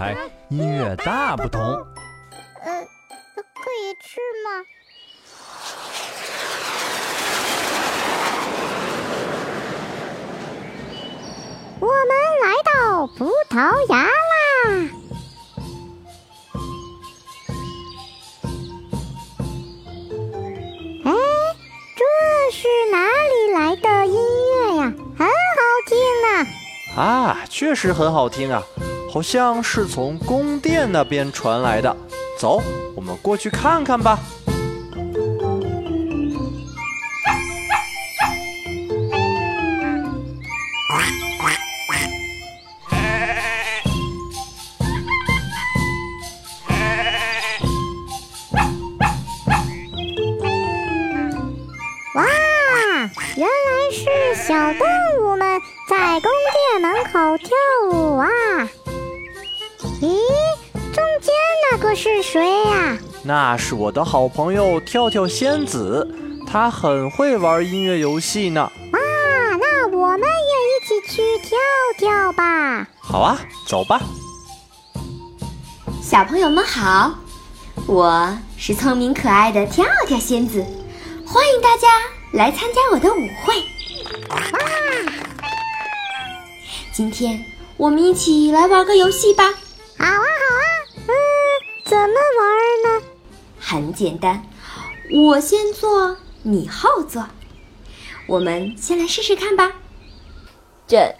[0.00, 0.16] 台
[0.48, 1.60] 音乐大不同。
[1.62, 1.76] 呃，
[3.34, 4.64] 可以吃吗？
[11.80, 13.58] 我们来到葡萄
[13.90, 14.10] 牙啦！
[21.04, 21.12] 哎，
[21.94, 22.02] 这
[22.56, 22.96] 是哪
[23.28, 24.94] 里来的音乐呀？
[25.18, 25.30] 很好
[25.86, 26.48] 听呢！
[26.96, 28.62] 啊，确实很好听啊，
[29.12, 31.94] 好像是从宫殿那边传来的。
[32.38, 32.62] 走，
[32.94, 34.18] 我们过去看看吧。
[54.48, 54.80] 小动
[55.20, 57.50] 物们在宫殿门口跳
[57.92, 58.26] 舞啊！
[60.00, 60.08] 咦，
[60.94, 61.34] 中间
[61.70, 62.96] 那个是谁呀？
[63.22, 66.08] 那是我的好朋友跳跳仙子，
[66.46, 68.62] 她很会玩音乐游戏呢。
[68.92, 68.98] 哇，
[69.58, 71.58] 那我们也一起去跳
[71.98, 72.88] 跳吧！
[72.98, 74.00] 好啊，走吧。
[76.02, 77.14] 小朋友们好，
[77.86, 80.64] 我是聪明可爱的跳跳仙子，
[81.26, 81.88] 欢迎大家
[82.32, 83.62] 来参加我的舞会。
[84.30, 84.60] 哇！
[86.90, 87.44] 今天
[87.76, 89.52] 我们一起来玩个游戏吧。
[91.90, 92.46] 怎么玩
[92.84, 93.02] 呢？
[93.58, 94.46] 很简单，
[95.10, 97.26] 我先做，你后做。
[98.28, 99.72] 我们先来试试看吧。
[100.86, 101.16] 准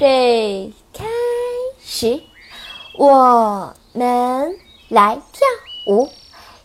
[0.00, 1.04] 备开
[1.80, 2.24] 始，
[2.98, 5.46] 我们来跳
[5.86, 6.10] 舞，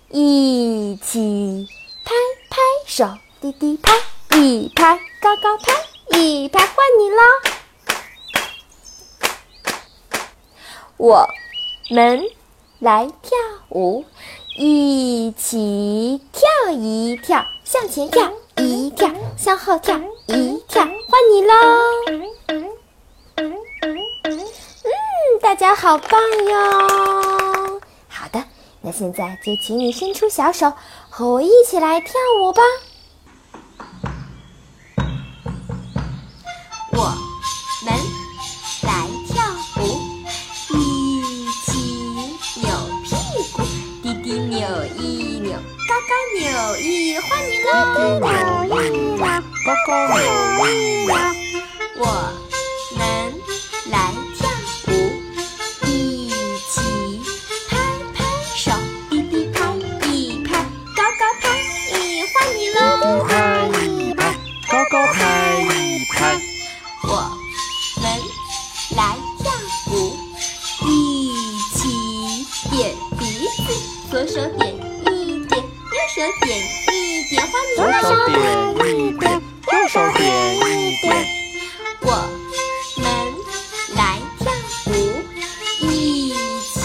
[0.09, 1.67] 一起
[2.03, 2.15] 拍
[2.49, 2.57] 拍
[2.87, 3.93] 手，滴滴拍，
[4.39, 4.99] 一拍。
[5.21, 7.21] 高高拍，一拍换你喽！
[10.97, 11.27] 我
[11.91, 12.23] 们
[12.79, 13.37] 来跳
[13.71, 14.05] 舞，
[14.57, 21.53] 一起跳一跳，向前跳一跳，向后跳一跳，换你喽！
[23.35, 23.59] 嗯，
[25.41, 27.81] 大家好棒哟！
[28.07, 28.41] 好的，
[28.79, 30.71] 那现在就请你伸出小手，
[31.09, 32.61] 和我一起来跳舞吧。
[44.37, 44.85] 扭
[46.77, 47.69] 一换你喽，
[48.19, 48.27] 扭
[48.75, 49.17] 一扭，
[49.65, 50.19] 高高扭
[50.65, 50.69] 一
[51.05, 51.11] 扭，
[51.97, 52.03] 我
[74.09, 74.73] 左手点
[75.05, 75.97] 一点，右。
[76.09, 76.57] 手点
[76.91, 77.85] 一点，换你了。
[78.01, 78.33] 左手点
[78.97, 79.23] 一点，
[79.71, 80.19] 右手点
[80.57, 80.57] 一
[80.97, 81.05] 点。
[82.01, 82.05] 我
[82.97, 83.05] 们
[83.95, 83.99] 来
[84.39, 84.51] 跳
[84.87, 84.89] 舞，
[85.81, 86.33] 一
[86.63, 86.75] 起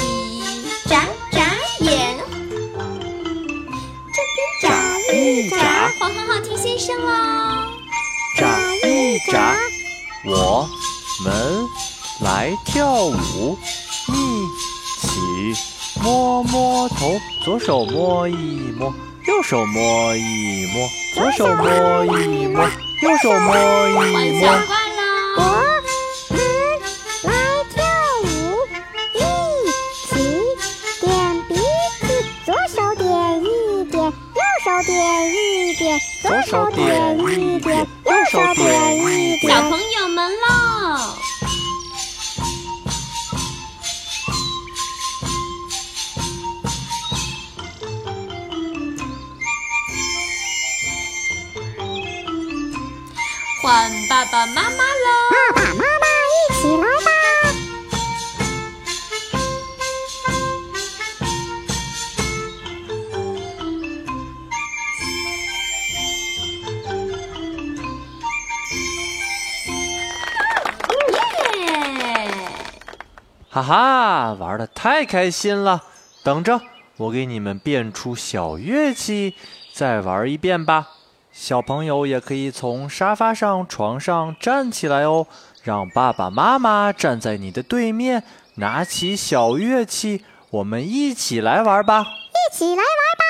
[0.87, 1.39] 眨眨
[1.81, 2.19] 眼。
[4.13, 4.65] 这边眨
[5.11, 5.15] 一
[5.49, 5.57] 眨，
[5.99, 7.09] 好好好，听先生喽。
[8.37, 8.43] 眨
[8.87, 9.57] 一眨，
[10.27, 10.69] 我
[11.25, 11.67] 们
[12.21, 13.59] 来跳舞，
[16.05, 18.35] 摸摸头，左手摸一
[18.79, 18.93] 摸。
[19.27, 24.51] 右手摸一摸，左手摸一摸，右手摸一摸。
[25.39, 25.41] 我
[25.81, 25.89] 们
[27.23, 27.33] 来
[27.73, 27.83] 跳
[28.23, 28.27] 舞，
[29.15, 29.19] 一
[30.05, 30.13] 起
[31.01, 31.09] 点
[31.49, 31.55] 鼻
[32.01, 32.05] 子，
[32.45, 33.07] 左手点
[33.43, 33.47] 一
[33.91, 34.13] 点，右
[34.63, 34.93] 手点
[35.33, 37.87] 一点，左手点一点，
[73.55, 75.81] 哈哈，玩的太开心了！
[76.25, 76.61] 等着，
[76.97, 79.37] 我给你们变出小乐器，
[79.73, 80.89] 再玩一遍吧。
[81.31, 85.29] 小朋友也可以从沙发上、床上站起来哦，
[85.63, 88.25] 让爸爸妈妈站在你的对面，
[88.57, 92.01] 拿起小乐器，我们一起来玩吧！
[92.03, 93.24] 一起来玩吧！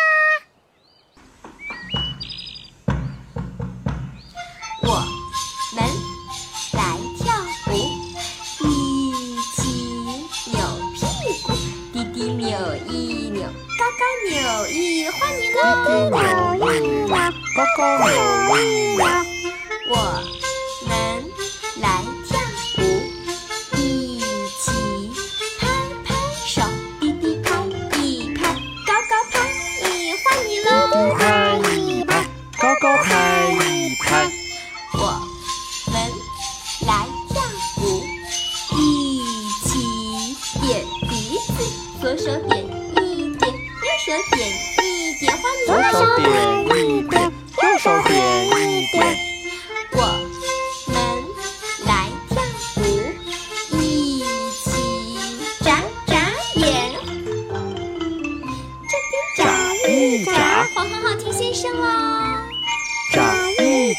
[14.31, 15.85] 扭一，欢你滴喽！
[15.85, 17.09] 滴扭一扭，
[17.77, 17.79] 高。
[19.87, 19.93] 我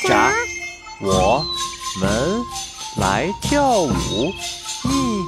[0.05, 0.31] 一眨，
[1.01, 1.43] 我
[1.99, 2.45] 们
[2.97, 3.89] 来跳舞，
[4.83, 5.25] 一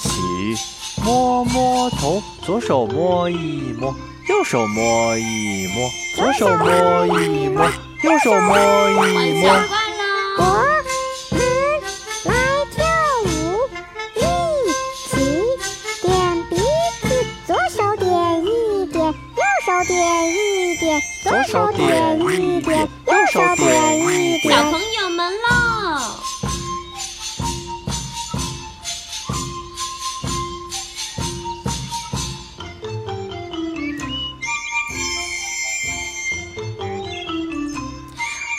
[0.00, 0.56] 起
[1.02, 3.34] 摸摸头，左手摸一
[3.76, 3.92] 摸，
[4.28, 7.64] 右手摸一摸，左手摸一摸，
[8.04, 9.50] 右手摸一摸。
[10.38, 10.44] 我！
[11.32, 11.40] 们
[12.24, 12.32] 来
[12.76, 12.86] 跳
[13.24, 13.26] 舞，
[14.14, 14.18] 一
[15.10, 15.10] 起
[16.02, 16.08] 点
[16.48, 16.54] 鼻
[17.02, 18.06] 子，左手点
[18.44, 19.12] 一点，右
[19.66, 19.98] 手点
[20.28, 22.86] 一点，左手点一点，右
[23.30, 24.70] 手点一小。
[24.72, 25.46] 朋友们喽！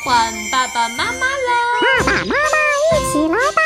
[0.06, 1.50] 换爸爸妈妈了！
[1.82, 2.36] 爸爸妈妈
[2.94, 3.61] 一起来吧！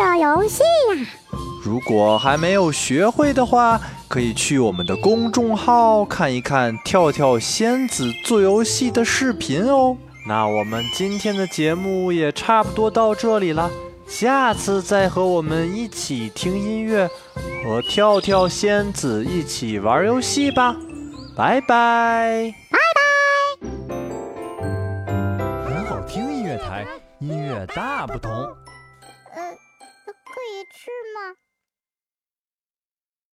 [0.00, 1.06] 的游戏呀！
[1.62, 9.96] 如果还没有学会的话，可以去我们的公众号看一看跳跳仙子做游戏的视频哦。
[10.26, 13.70] 那我们今天的节目也差不多到这里了，
[14.06, 17.08] 下次再和我们一起听音乐，
[17.64, 20.74] 和跳跳仙子一起玩游戏吧，
[21.36, 23.68] 拜拜拜拜。
[25.64, 26.86] 很好听音乐台，
[27.18, 28.30] 音乐大不同。